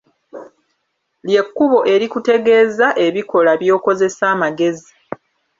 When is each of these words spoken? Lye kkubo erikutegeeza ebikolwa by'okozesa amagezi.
Lye 1.27 1.41
kkubo 1.47 1.79
erikutegeeza 1.93 2.87
ebikolwa 3.05 3.53
by'okozesa 3.61 4.23
amagezi. 4.33 4.91